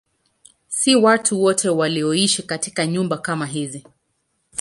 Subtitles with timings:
[0.67, 3.83] Si watu wote walioishi katika nyumba kama hizi.